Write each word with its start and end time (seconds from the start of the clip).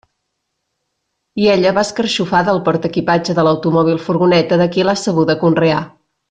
I 1.43 1.49
ella 1.55 1.73
va 1.79 1.83
escarxofada 1.89 2.51
al 2.55 2.61
portaequipatge 2.69 3.37
de 3.41 3.45
l'automòbil 3.49 4.01
furgoneta 4.07 4.59
de 4.63 4.69
qui 4.77 4.87
l'ha 4.89 4.97
sabuda 5.05 5.37
conrear. 5.45 5.85